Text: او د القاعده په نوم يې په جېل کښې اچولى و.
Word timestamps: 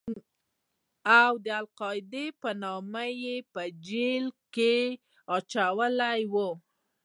او 1.19 1.31
د 1.45 1.47
القاعده 1.61 2.25
په 2.41 2.49
نوم 2.61 2.93
يې 3.23 3.35
په 3.53 3.61
جېل 3.85 4.25
کښې 4.55 4.77
اچولى 5.35 6.19
و. 6.31 6.35